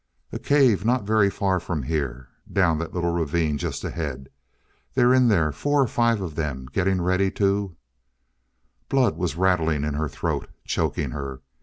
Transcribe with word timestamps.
"A 0.31 0.39
cave, 0.39 0.83
not 0.83 1.03
very 1.03 1.29
far 1.29 1.59
from 1.59 1.83
here 1.83 2.29
down 2.51 2.79
that 2.79 2.91
little 2.91 3.13
ravine 3.13 3.59
just 3.59 3.83
ahead 3.83 4.29
they're 4.95 5.13
in 5.13 5.27
there 5.27 5.51
four 5.51 5.79
or 5.79 5.85
five 5.87 6.21
of 6.21 6.33
them, 6.33 6.65
getting 6.71 6.99
ready 7.03 7.29
to" 7.33 7.75
Blood 8.89 9.15
was 9.15 9.35
rattling 9.35 9.83
in 9.83 9.93
her 9.93 10.09
throat, 10.09 10.49
choking 10.65 11.11
her. 11.11 11.41